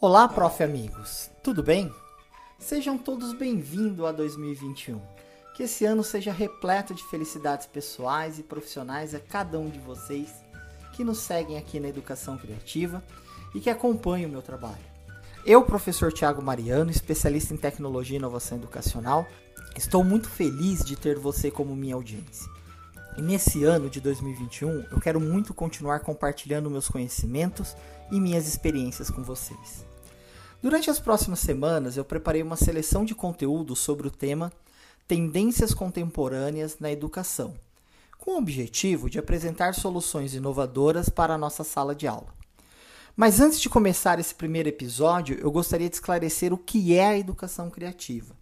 Olá, 0.00 0.28
prof. 0.28 0.62
amigos, 0.62 1.28
tudo 1.42 1.60
bem? 1.60 1.92
Sejam 2.56 2.96
todos 2.96 3.32
bem-vindos 3.32 4.06
a 4.06 4.12
2021. 4.12 5.00
Que 5.56 5.64
esse 5.64 5.84
ano 5.84 6.04
seja 6.04 6.30
repleto 6.30 6.94
de 6.94 7.02
felicidades 7.02 7.66
pessoais 7.66 8.38
e 8.38 8.44
profissionais 8.44 9.12
a 9.12 9.18
cada 9.18 9.58
um 9.58 9.68
de 9.68 9.80
vocês 9.80 10.28
que 10.92 11.02
nos 11.02 11.18
seguem 11.18 11.58
aqui 11.58 11.80
na 11.80 11.88
Educação 11.88 12.38
Criativa 12.38 13.02
e 13.52 13.58
que 13.58 13.68
acompanham 13.68 14.28
o 14.28 14.32
meu 14.32 14.40
trabalho. 14.40 14.78
Eu, 15.44 15.64
professor 15.64 16.12
Tiago 16.12 16.40
Mariano, 16.40 16.92
especialista 16.92 17.52
em 17.52 17.56
tecnologia 17.56 18.14
e 18.14 18.20
inovação 18.20 18.56
educacional, 18.56 19.26
estou 19.76 20.04
muito 20.04 20.28
feliz 20.28 20.84
de 20.84 20.94
ter 20.94 21.18
você 21.18 21.50
como 21.50 21.74
minha 21.74 21.96
audiência. 21.96 22.48
E 23.16 23.20
nesse 23.20 23.64
ano 23.64 23.90
de 23.90 24.00
2021, 24.00 24.84
eu 24.92 25.00
quero 25.00 25.18
muito 25.18 25.52
continuar 25.52 25.98
compartilhando 25.98 26.70
meus 26.70 26.88
conhecimentos 26.88 27.76
e 28.12 28.20
minhas 28.20 28.46
experiências 28.46 29.10
com 29.10 29.24
vocês. 29.24 29.87
Durante 30.60 30.90
as 30.90 30.98
próximas 30.98 31.38
semanas, 31.38 31.96
eu 31.96 32.04
preparei 32.04 32.42
uma 32.42 32.56
seleção 32.56 33.04
de 33.04 33.14
conteúdo 33.14 33.76
sobre 33.76 34.08
o 34.08 34.10
tema 34.10 34.52
Tendências 35.06 35.72
Contemporâneas 35.72 36.78
na 36.80 36.90
Educação, 36.90 37.54
com 38.18 38.32
o 38.32 38.38
objetivo 38.38 39.08
de 39.08 39.18
apresentar 39.18 39.74
soluções 39.74 40.34
inovadoras 40.34 41.08
para 41.08 41.34
a 41.34 41.38
nossa 41.38 41.62
sala 41.62 41.94
de 41.94 42.06
aula. 42.06 42.34
Mas 43.16 43.40
antes 43.40 43.60
de 43.60 43.68
começar 43.68 44.18
esse 44.18 44.34
primeiro 44.34 44.68
episódio, 44.68 45.38
eu 45.40 45.50
gostaria 45.50 45.88
de 45.88 45.94
esclarecer 45.94 46.52
o 46.52 46.58
que 46.58 46.94
é 46.94 47.06
a 47.06 47.18
educação 47.18 47.70
criativa 47.70 48.38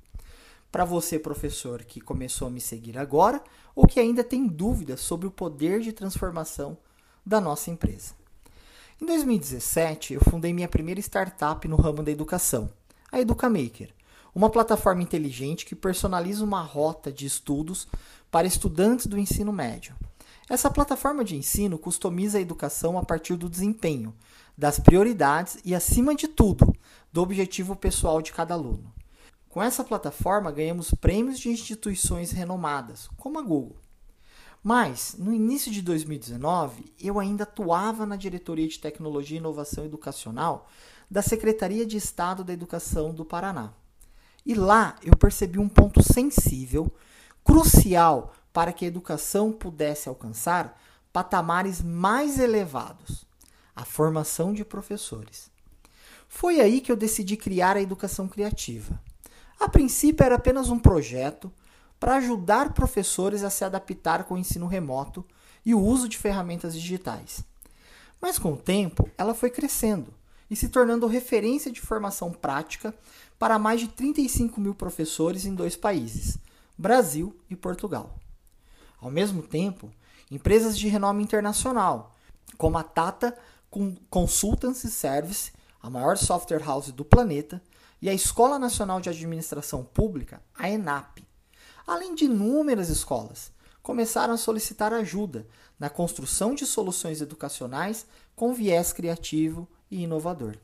para 0.77 0.85
você, 0.85 1.19
professor, 1.19 1.83
que 1.85 2.03
começou 2.03 2.49
a 2.49 2.51
me 2.51 2.61
seguir 2.61 2.99
agora 2.99 3.43
ou 3.75 3.87
que 3.87 3.99
ainda 3.99 4.23
tem 4.23 4.47
dúvidas 4.47 5.01
sobre 5.01 5.27
o 5.27 5.31
poder 5.31 5.81
de 5.81 5.91
transformação 5.91 6.77
da 7.25 7.41
nossa 7.41 7.71
empresa. 7.71 8.13
Em 8.99 9.05
2017, 9.05 10.15
eu 10.15 10.21
fundei 10.23 10.55
minha 10.55 10.67
primeira 10.67 10.99
startup 11.01 11.69
no 11.69 11.77
ramo 11.77 12.03
da 12.03 12.11
educação, 12.11 12.71
a 13.13 13.21
EducaMaker, 13.21 13.91
uma 14.35 14.49
plataforma 14.49 15.03
inteligente 15.03 15.67
que 15.67 15.75
personaliza 15.75 16.43
uma 16.43 16.63
rota 16.63 17.13
de 17.13 17.27
estudos 17.27 17.87
para 18.31 18.47
estudantes 18.47 19.07
do 19.07 19.19
ensino 19.19 19.53
médio. 19.53 19.95
Essa 20.49 20.71
plataforma 20.71 21.23
de 21.23 21.37
ensino 21.37 21.79
customiza 21.79 22.39
a 22.39 22.41
educação 22.41 22.97
a 22.97 23.05
partir 23.05 23.37
do 23.37 23.51
desempenho, 23.51 24.15
das 24.57 24.79
prioridades 24.79 25.59
e, 25.63 25.75
acima 25.75 26.15
de 26.15 26.27
tudo, 26.27 26.75
do 27.13 27.21
objetivo 27.21 27.77
pessoal 27.77 28.23
de 28.23 28.33
cada 28.33 28.55
aluno. 28.55 28.91
Com 29.51 29.63
essa 29.63 29.85
plataforma, 29.85 30.51
ganhamos 30.51 30.91
prêmios 30.91 31.39
de 31.39 31.51
instituições 31.51 32.31
renomadas, 32.31 33.11
como 33.19 33.39
a 33.39 33.43
Google. 33.43 33.77
Mas, 34.69 35.15
no 35.17 35.33
início 35.33 35.71
de 35.71 35.81
2019, 35.81 36.93
eu 36.99 37.21
ainda 37.21 37.45
atuava 37.45 38.05
na 38.05 38.17
Diretoria 38.17 38.67
de 38.67 38.81
Tecnologia 38.81 39.37
e 39.37 39.39
Inovação 39.39 39.85
Educacional 39.85 40.69
da 41.09 41.23
Secretaria 41.23 41.87
de 41.87 41.97
Estado 41.97 42.43
da 42.43 42.53
Educação 42.53 43.15
do 43.15 43.25
Paraná. 43.25 43.73
E 44.45 44.55
lá 44.55 44.97
eu 45.05 45.17
percebi 45.17 45.61
um 45.61 45.69
ponto 45.69 46.03
sensível, 46.03 46.93
crucial 47.45 48.35
para 48.53 48.73
que 48.73 48.85
a 48.85 48.89
educação 48.89 49.53
pudesse 49.53 50.09
alcançar 50.09 50.77
patamares 51.13 51.81
mais 51.81 52.41
elevados: 52.41 53.25
a 53.73 53.85
formação 53.85 54.53
de 54.53 54.65
professores. 54.65 55.49
Foi 56.29 56.61
aí 56.61 56.81
que 56.81 56.91
eu 56.91 56.97
decidi 56.97 57.37
criar 57.37 57.77
a 57.77 57.83
educação 57.83 58.27
criativa. 58.27 59.01
A 59.61 59.69
princípio 59.69 60.25
era 60.25 60.35
apenas 60.35 60.71
um 60.71 60.79
projeto 60.81 61.53
para 61.99 62.17
ajudar 62.17 62.73
professores 62.73 63.43
a 63.43 63.51
se 63.51 63.65
adaptar 63.65 64.25
com 64.25 64.35
o 64.35 64.39
ensino 64.39 64.67
remoto 64.67 65.25
e 65.65 65.75
o 65.75 65.81
uso 65.81 66.09
de 66.09 66.19
ferramentas 66.19 66.75
digitais. 66.75 67.43
Mas 68.21 68.39
com 68.39 68.53
o 68.53 68.57
tempo, 68.57 69.09
ela 69.17 69.35
foi 69.35 69.51
crescendo 69.51 70.13
e 70.51 70.57
se 70.57 70.69
tornando 70.69 71.07
referência 71.07 71.73
de 71.73 71.81
formação 71.81 72.33
prática 72.33 72.95
para 73.39 73.59
mais 73.59 73.81
de 73.81 73.89
35 73.89 74.61
mil 74.61 74.75
professores 74.75 75.45
em 75.45 75.55
dois 75.55 75.77
países, 75.77 76.39
Brasil 76.79 77.37
e 77.51 77.57
Portugal. 77.57 78.15
Ao 79.01 79.11
mesmo 79.11 79.43
tempo, 79.43 79.91
empresas 80.31 80.79
de 80.79 80.89
renome 80.89 81.23
internacional, 81.23 82.15
como 82.57 82.79
a 82.79 82.83
Tata 82.83 83.37
Consultancy 84.09 84.91
Service, 84.91 85.53
a 85.83 85.91
maior 85.91 86.17
software 86.17 86.63
house 86.65 86.91
do 86.91 87.05
planeta, 87.05 87.63
e 88.01 88.09
a 88.09 88.15
Escola 88.15 88.59
Nacional 88.59 89.01
de 89.01 89.09
Administração 89.09 89.83
Pública, 89.83 90.41
a 90.55 90.69
ENAP, 90.69 91.26
além 91.87 92.15
de 92.15 92.25
inúmeras 92.25 92.89
escolas, 92.89 93.53
começaram 93.83 94.35
a 94.35 94.39
solicitar 94.39 94.93
ajuda 94.93 95.47
na 95.79 95.89
construção 95.89 96.55
de 96.55 96.67
soluções 96.67 97.21
educacionais 97.21 98.07
com 98.35 98.53
viés 98.53 98.93
criativo 98.93 99.69
e 99.91 100.03
inovador. 100.03 100.57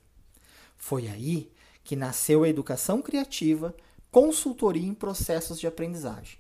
Foi 0.77 1.07
aí 1.07 1.53
que 1.85 1.95
nasceu 1.95 2.43
a 2.43 2.49
Educação 2.49 3.01
Criativa, 3.01 3.75
consultoria 4.11 4.87
em 4.87 4.95
processos 4.95 5.61
de 5.61 5.67
aprendizagem. 5.67 6.39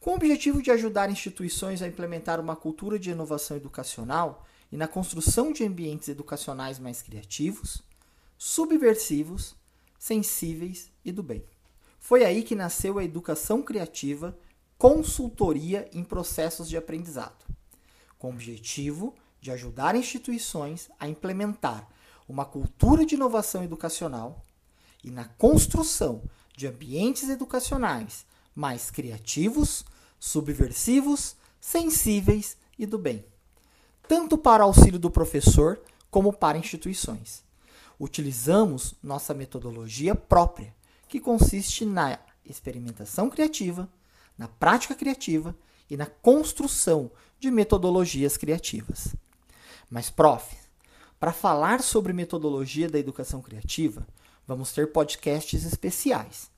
Com 0.00 0.10
o 0.10 0.14
objetivo 0.14 0.60
de 0.60 0.70
ajudar 0.72 1.10
instituições 1.10 1.80
a 1.80 1.86
implementar 1.86 2.40
uma 2.40 2.56
cultura 2.56 2.98
de 2.98 3.10
inovação 3.10 3.56
educacional 3.56 4.44
e 4.72 4.76
na 4.76 4.88
construção 4.88 5.52
de 5.52 5.64
ambientes 5.64 6.08
educacionais 6.08 6.78
mais 6.78 7.00
criativos, 7.02 7.82
subversivos 8.36 9.54
sensíveis 9.98 10.90
e 11.04 11.12
do 11.12 11.22
bem. 11.22 11.44
Foi 12.02 12.24
aí 12.24 12.42
que 12.42 12.56
nasceu 12.56 12.98
a 12.98 13.04
educação 13.04 13.62
criativa, 13.62 14.36
consultoria 14.76 15.88
em 15.92 16.02
processos 16.02 16.68
de 16.68 16.76
aprendizado, 16.76 17.46
com 18.18 18.26
o 18.26 18.32
objetivo 18.32 19.14
de 19.40 19.52
ajudar 19.52 19.94
instituições 19.94 20.90
a 20.98 21.06
implementar 21.06 21.88
uma 22.28 22.44
cultura 22.44 23.06
de 23.06 23.14
inovação 23.14 23.62
educacional 23.62 24.44
e 25.04 25.12
na 25.12 25.26
construção 25.26 26.24
de 26.56 26.66
ambientes 26.66 27.28
educacionais 27.28 28.26
mais 28.52 28.90
criativos, 28.90 29.84
subversivos, 30.18 31.36
sensíveis 31.60 32.56
e 32.76 32.84
do 32.84 32.98
bem, 32.98 33.24
tanto 34.08 34.36
para 34.36 34.64
auxílio 34.64 34.98
do 34.98 35.08
professor 35.08 35.80
como 36.10 36.32
para 36.32 36.58
instituições. 36.58 37.44
Utilizamos 37.98 38.96
nossa 39.00 39.32
metodologia 39.32 40.16
própria, 40.16 40.74
que 41.12 41.20
consiste 41.20 41.84
na 41.84 42.18
experimentação 42.42 43.28
criativa, 43.28 43.86
na 44.38 44.48
prática 44.48 44.94
criativa 44.94 45.54
e 45.90 45.94
na 45.94 46.06
construção 46.06 47.10
de 47.38 47.50
metodologias 47.50 48.38
criativas. 48.38 49.14
Mas, 49.90 50.08
prof, 50.08 50.56
para 51.20 51.30
falar 51.30 51.82
sobre 51.82 52.14
metodologia 52.14 52.88
da 52.88 52.98
educação 52.98 53.42
criativa, 53.42 54.06
vamos 54.46 54.72
ter 54.72 54.90
podcasts 54.90 55.66
especiais. 55.66 56.50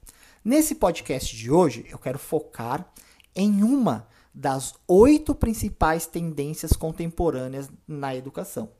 Nesse 0.44 0.76
podcast 0.76 1.37
de 1.37 1.50
hoje, 1.50 1.84
eu 1.91 1.98
quero 1.98 2.20
focar 2.20 2.88
em 3.34 3.64
uma 3.64 4.06
das 4.32 4.72
oito 4.87 5.34
principais 5.34 6.06
tendências 6.06 6.75
contemporâneas 6.75 7.69
na 7.88 8.14
educação. 8.14 8.70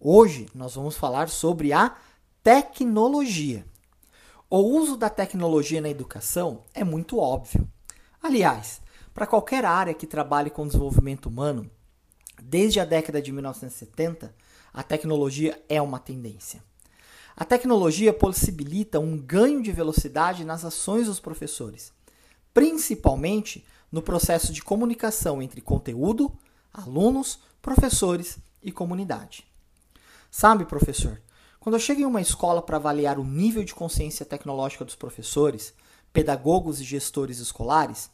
Hoje 0.00 0.48
nós 0.54 0.74
vamos 0.74 0.96
falar 0.96 1.28
sobre 1.28 1.70
a 1.70 1.94
tecnologia. 2.42 3.70
O 4.54 4.58
uso 4.58 4.98
da 4.98 5.08
tecnologia 5.08 5.80
na 5.80 5.88
educação 5.88 6.62
é 6.74 6.84
muito 6.84 7.18
óbvio. 7.18 7.66
Aliás, 8.22 8.82
para 9.14 9.26
qualquer 9.26 9.64
área 9.64 9.94
que 9.94 10.06
trabalhe 10.06 10.50
com 10.50 10.66
desenvolvimento 10.66 11.24
humano, 11.24 11.70
desde 12.38 12.78
a 12.78 12.84
década 12.84 13.22
de 13.22 13.32
1970, 13.32 14.34
a 14.70 14.82
tecnologia 14.82 15.58
é 15.70 15.80
uma 15.80 15.98
tendência. 15.98 16.62
A 17.34 17.46
tecnologia 17.46 18.12
possibilita 18.12 19.00
um 19.00 19.16
ganho 19.16 19.62
de 19.62 19.72
velocidade 19.72 20.44
nas 20.44 20.66
ações 20.66 21.06
dos 21.06 21.18
professores, 21.18 21.90
principalmente 22.52 23.64
no 23.90 24.02
processo 24.02 24.52
de 24.52 24.62
comunicação 24.62 25.40
entre 25.40 25.62
conteúdo, 25.62 26.30
alunos, 26.74 27.40
professores 27.62 28.38
e 28.62 28.70
comunidade. 28.70 29.46
Sabe, 30.30 30.66
professor, 30.66 31.22
quando 31.62 31.76
eu 31.76 31.80
chego 31.80 32.00
em 32.00 32.04
uma 32.04 32.20
escola 32.20 32.60
para 32.60 32.76
avaliar 32.76 33.20
o 33.20 33.24
nível 33.24 33.62
de 33.62 33.72
consciência 33.72 34.26
tecnológica 34.26 34.84
dos 34.84 34.96
professores, 34.96 35.72
pedagogos 36.12 36.80
e 36.80 36.84
gestores 36.84 37.38
escolares, 37.38 38.10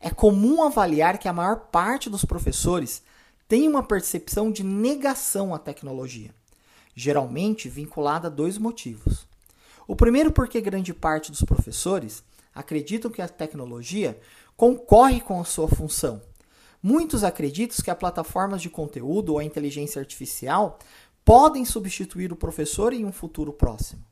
é 0.00 0.10
comum 0.10 0.62
avaliar 0.62 1.18
que 1.18 1.26
a 1.26 1.32
maior 1.32 1.56
parte 1.72 2.08
dos 2.08 2.24
professores 2.24 3.02
tem 3.48 3.66
uma 3.66 3.82
percepção 3.82 4.48
de 4.48 4.62
negação 4.62 5.52
à 5.52 5.58
tecnologia, 5.58 6.32
geralmente 6.94 7.68
vinculada 7.68 8.28
a 8.28 8.30
dois 8.30 8.58
motivos. 8.58 9.26
O 9.88 9.96
primeiro, 9.96 10.30
porque 10.30 10.60
grande 10.60 10.94
parte 10.94 11.32
dos 11.32 11.42
professores 11.42 12.22
acreditam 12.54 13.10
que 13.10 13.20
a 13.20 13.28
tecnologia 13.28 14.16
concorre 14.56 15.20
com 15.20 15.40
a 15.40 15.44
sua 15.44 15.66
função. 15.66 16.22
Muitos 16.80 17.24
acreditam 17.24 17.82
que 17.82 17.90
as 17.90 17.98
plataformas 17.98 18.60
de 18.62 18.68
conteúdo 18.68 19.32
ou 19.32 19.38
a 19.38 19.44
inteligência 19.44 19.98
artificial 19.98 20.78
podem 21.24 21.64
substituir 21.64 22.32
o 22.32 22.36
professor 22.36 22.92
em 22.92 23.04
um 23.04 23.12
futuro 23.12 23.52
próximo. 23.52 24.04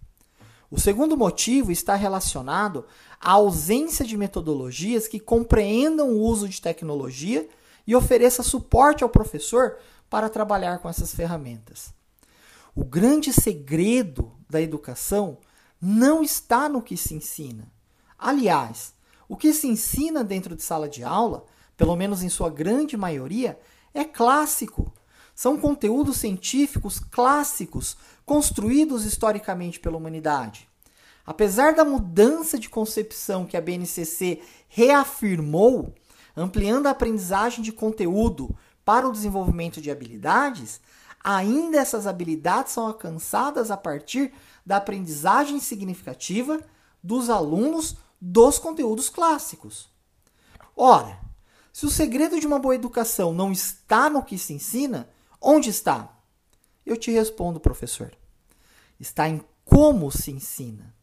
O 0.71 0.81
segundo 0.81 1.17
motivo 1.17 1.71
está 1.71 1.95
relacionado 1.95 2.87
à 3.21 3.33
ausência 3.33 4.05
de 4.05 4.17
metodologias 4.17 5.07
que 5.07 5.21
compreendam 5.21 6.11
o 6.11 6.21
uso 6.21 6.49
de 6.49 6.63
tecnologia 6.63 7.47
e 7.87 7.95
ofereça 7.95 8.43
suporte 8.43 9.05
ao 9.05 9.11
professor 9.11 9.77
para 10.09 10.31
trabalhar 10.31 10.79
com 10.79 10.89
essas 10.89 11.15
ferramentas. 11.15 11.93
O 12.75 12.85
grande 12.85 13.33
segredo 13.35 14.33
da 14.49 14.63
educação 14.63 15.37
não 15.81 16.23
está 16.23 16.71
no 16.71 16.81
que 16.81 16.97
se 16.97 17.15
ensina. 17.15 17.71
Aliás, 18.19 18.95
o 19.29 19.37
que 19.37 19.53
se 19.53 19.67
ensina 19.67 20.25
dentro 20.25 20.57
de 20.57 20.63
sala 20.63 20.89
de 20.89 21.05
aula, 21.05 21.45
pelo 21.77 21.97
menos 21.97 22.23
em 22.23 22.29
sua 22.31 22.49
grande 22.49 22.97
maioria, 22.97 23.59
é 23.93 24.05
clássico. 24.05 24.91
São 25.43 25.59
conteúdos 25.59 26.19
científicos 26.19 27.01
clássicos 27.01 27.97
construídos 28.25 29.05
historicamente 29.05 29.81
pela 29.81 29.97
humanidade. 29.97 30.69
Apesar 31.27 31.75
da 31.75 31.85
mudança 31.85 32.57
de 32.57 32.69
concepção 32.69 33.45
que 33.45 33.57
a 33.57 33.61
BNCC 33.61 34.41
reafirmou, 34.69 35.93
ampliando 36.37 36.87
a 36.87 36.91
aprendizagem 36.91 37.61
de 37.61 37.73
conteúdo 37.73 38.57
para 38.85 39.09
o 39.09 39.11
desenvolvimento 39.11 39.81
de 39.81 39.91
habilidades, 39.91 40.81
ainda 41.25 41.79
essas 41.79 42.07
habilidades 42.07 42.71
são 42.71 42.87
alcançadas 42.87 43.73
a 43.73 43.77
partir 43.77 44.33
da 44.65 44.77
aprendizagem 44.77 45.59
significativa 45.59 46.61
dos 47.03 47.29
alunos 47.29 47.97
dos 48.21 48.61
conteúdos 48.61 49.09
clássicos. 49.09 49.91
Ora, 50.77 51.19
se 51.73 51.85
o 51.85 51.91
segredo 51.91 52.39
de 52.39 52.47
uma 52.47 52.61
boa 52.61 52.77
educação 52.77 53.35
não 53.35 53.51
está 53.51 54.09
no 54.09 54.23
que 54.23 54.39
se 54.39 54.53
ensina, 54.53 55.09
onde 55.43 55.71
está? 55.71 56.09
Eu 56.85 56.97
te 56.97 57.11
respondo, 57.11 57.61
professor. 57.61 58.13
Está 58.99 59.29
em 59.29 59.43
como 59.65 60.11
se 60.11 60.31
ensina. 60.31 60.95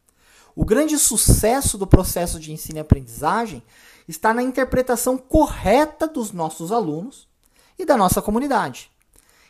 O 0.56 0.65
grande 0.65 0.97
sucesso 0.97 1.77
do 1.77 1.88
processo 1.88 2.39
de 2.39 2.51
ensino 2.51 2.77
e 2.77 2.81
aprendizagem 2.81 3.63
está 4.07 4.33
na 4.33 4.41
interpretação 4.41 5.18
correta 5.18 6.07
dos 6.07 6.31
nossos 6.31 6.71
alunos 6.71 7.27
e 7.77 7.86
da 7.86 7.95
nossa 7.95 8.21
comunidade, 8.21 8.91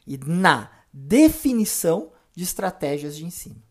e 0.05 0.17
na 0.17 0.69
definição 0.93 2.11
de 2.35 2.43
estratégias 2.43 3.15
de 3.15 3.25
ensino 3.25 3.61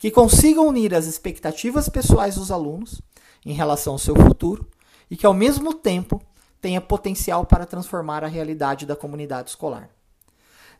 que 0.00 0.10
consigam 0.10 0.66
unir 0.66 0.94
as 0.94 1.04
expectativas 1.04 1.86
pessoais 1.86 2.36
dos 2.36 2.50
alunos 2.50 3.02
em 3.44 3.52
relação 3.52 3.92
ao 3.92 3.98
seu 3.98 4.16
futuro 4.16 4.66
e 5.10 5.16
que, 5.16 5.26
ao 5.26 5.34
mesmo 5.34 5.74
tempo, 5.74 6.22
tenha 6.58 6.80
potencial 6.80 7.44
para 7.44 7.66
transformar 7.66 8.24
a 8.24 8.26
realidade 8.26 8.86
da 8.86 8.96
comunidade 8.96 9.50
escolar. 9.50 9.90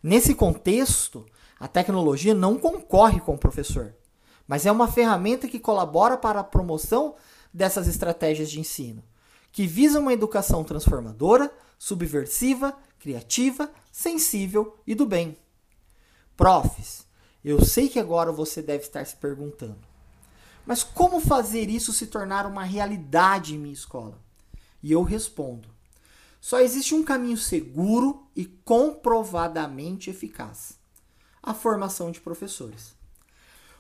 Nesse 0.03 0.35
contexto, 0.35 1.27
a 1.59 1.69
tecnologia 1.69 2.35
não 2.35 2.59
concorre 2.59 3.21
com 3.21 3.35
o 3.35 3.39
professor, 3.39 3.95
mas 4.49 4.65
é 4.65 4.73
uma 4.73 4.89
ferramenta 4.89 5.47
que 5.47 5.61
colabora 5.61 6.17
para 6.17 6.41
a 6.41 6.45
promoção 6.45 7.15
dessas 7.53 7.87
estratégias 7.87 8.51
de 8.51 8.59
ensino, 8.59 9.03
que 9.53 9.67
visam 9.67 10.03
uma 10.03 10.13
educação 10.13 10.65
transformadora, 10.65 11.53
subversiva, 11.79 12.75
criativa, 12.99 13.71
sensível 13.93 14.77
e 14.87 14.95
do 14.95 15.05
bem. 15.05 15.37
Profs, 16.37 17.07
eu 17.45 17.63
sei 17.63 17.89
que 17.89 17.99
agora 17.99 18.33
você 18.33 18.63
deve 18.63 18.85
estar 18.85 19.05
se 19.05 19.17
perguntando, 19.17 19.79
mas 20.65 20.83
como 20.83 21.21
fazer 21.21 21.69
isso 21.69 21.93
se 21.93 22.07
tornar 22.07 22.47
uma 22.47 22.65
realidade 22.65 23.55
em 23.55 23.59
minha 23.59 23.75
escola? 23.75 24.19
E 24.83 24.93
eu 24.93 25.03
respondo: 25.03 25.69
só 26.41 26.61
existe 26.61 26.95
um 26.95 27.03
caminho 27.03 27.37
seguro 27.37 28.27
e 28.35 28.47
comprovadamente 28.47 30.09
eficaz: 30.09 30.79
a 31.43 31.53
formação 31.53 32.11
de 32.11 32.21
professores. 32.21 32.95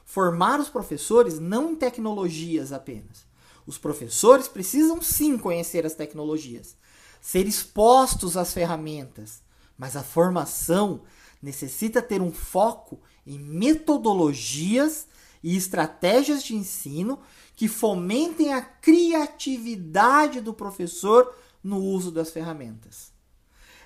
Formar 0.05 0.61
os 0.61 0.69
professores 0.69 1.39
não 1.39 1.71
em 1.71 1.77
tecnologias 1.77 2.73
apenas. 2.73 3.25
Os 3.67 3.79
professores 3.79 4.49
precisam 4.49 5.01
sim 5.01 5.39
conhecer 5.39 5.87
as 5.87 5.95
tecnologias, 5.95 6.77
ser 7.21 7.47
expostos 7.47 8.37
às 8.37 8.53
ferramentas, 8.53 9.43
mas 9.79 9.97
a 9.97 10.03
formação 10.03 11.03
necessita 11.41 12.03
ter 12.03 12.21
um 12.21 12.33
foco 12.33 13.01
em 13.27 13.39
metodologias 13.39 15.07
e 15.43 15.57
estratégias 15.57 16.43
de 16.43 16.55
ensino 16.55 17.21
que 17.55 17.69
fomentem 17.69 18.53
a 18.53 18.61
criatividade 18.61 20.41
do 20.41 20.53
professor 20.53 21.35
no 21.63 21.79
uso 21.79 22.11
das 22.11 22.31
ferramentas. 22.31 23.13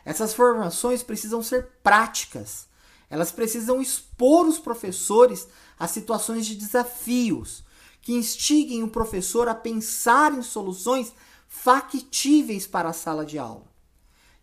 Essas 0.05 0.35
formações 0.35 1.03
precisam 1.03 1.43
ser 1.43 1.67
práticas. 1.82 2.69
Elas 3.09 3.32
precisam 3.32 3.81
expor 3.81 4.47
os 4.47 4.59
professores 4.59 5.49
a 5.79 5.88
situações 5.88 6.47
de 6.47 6.55
desafios 6.55 7.65
que 8.00 8.12
instiguem 8.12 8.82
o 8.82 8.88
professor 8.88 9.49
a 9.49 9.55
pensar 9.55 10.32
em 10.35 10.43
soluções 10.43 11.12
factíveis 11.49 12.67
para 12.67 12.91
a 12.91 12.93
sala 12.93 13.25
de 13.25 13.38
aula. 13.38 13.67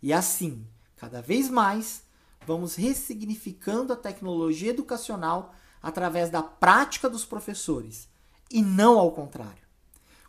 E 0.02 0.12
assim, 0.12 0.66
cada 0.96 1.22
vez 1.22 1.48
mais, 1.48 2.02
vamos 2.44 2.74
ressignificando 2.74 3.92
a 3.92 3.96
tecnologia 3.96 4.70
educacional 4.70 5.54
através 5.80 6.28
da 6.28 6.42
prática 6.42 7.08
dos 7.08 7.24
professores 7.24 8.08
e 8.50 8.60
não 8.60 8.98
ao 8.98 9.12
contrário, 9.12 9.62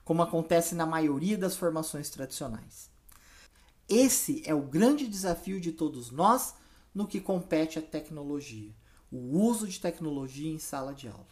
como 0.06 0.22
acontece 0.22 0.76
na 0.76 0.86
maioria 0.86 1.38
das 1.38 1.56
formações 1.56 2.10
tradicionais. 2.10 2.93
Esse 3.94 4.42
é 4.44 4.56
o 4.56 4.62
grande 4.64 5.08
desafio 5.08 5.62
de 5.62 5.72
todos 5.72 6.10
nós 6.10 6.56
no 6.96 7.06
que 7.06 7.22
compete 7.22 7.78
à 7.78 7.82
tecnologia, 7.82 8.72
o 9.12 9.38
uso 9.38 9.68
de 9.68 9.80
tecnologia 9.80 10.52
em 10.52 10.58
sala 10.58 10.96
de 10.96 11.08
aula. 11.08 11.28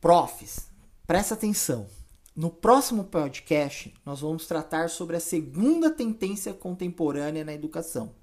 Profs, 0.00 0.68
presta 1.08 1.34
atenção. 1.34 1.88
No 2.36 2.48
próximo 2.48 3.02
podcast, 3.02 3.92
nós 4.06 4.20
vamos 4.20 4.46
tratar 4.46 4.88
sobre 4.88 5.16
a 5.16 5.20
segunda 5.20 5.90
tendência 5.90 6.54
contemporânea 6.54 7.44
na 7.44 7.52
educação, 7.52 8.14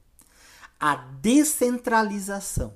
a 0.80 0.95
descentralização. 0.95 2.74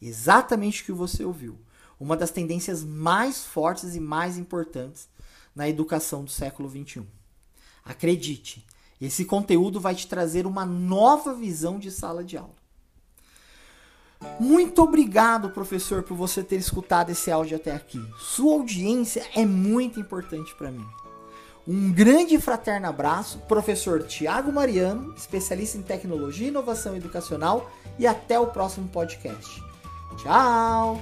Exatamente 0.00 0.82
o 0.82 0.84
que 0.84 0.92
você 0.92 1.24
ouviu. 1.24 1.58
Uma 1.98 2.16
das 2.16 2.30
tendências 2.30 2.84
mais 2.84 3.44
fortes 3.44 3.96
e 3.96 4.00
mais 4.00 4.38
importantes 4.38 5.08
na 5.52 5.68
educação 5.68 6.22
do 6.22 6.30
século 6.30 6.70
XXI. 6.70 7.04
Acredite, 7.84 8.64
esse 9.04 9.24
conteúdo 9.24 9.80
vai 9.80 9.94
te 9.94 10.06
trazer 10.06 10.46
uma 10.46 10.64
nova 10.64 11.34
visão 11.34 11.78
de 11.78 11.90
sala 11.90 12.22
de 12.22 12.36
aula. 12.36 12.62
Muito 14.38 14.82
obrigado, 14.82 15.50
professor, 15.50 16.02
por 16.02 16.16
você 16.16 16.42
ter 16.42 16.56
escutado 16.56 17.10
esse 17.10 17.30
áudio 17.30 17.56
até 17.56 17.72
aqui. 17.72 18.00
Sua 18.18 18.54
audiência 18.54 19.26
é 19.34 19.44
muito 19.44 19.98
importante 19.98 20.54
para 20.54 20.70
mim. 20.70 20.86
Um 21.66 21.92
grande 21.92 22.40
fraterno 22.40 22.88
abraço, 22.88 23.38
professor 23.48 24.02
Tiago 24.04 24.52
Mariano, 24.52 25.14
especialista 25.16 25.78
em 25.78 25.82
tecnologia 25.82 26.46
e 26.46 26.50
inovação 26.50 26.96
educacional, 26.96 27.70
e 27.98 28.06
até 28.06 28.38
o 28.38 28.48
próximo 28.48 28.88
podcast. 28.88 29.62
Tchau! 30.16 31.00